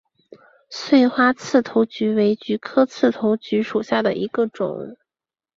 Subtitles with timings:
[0.71, 4.97] 穗花刺头菊为菊科刺头菊属下的一个种。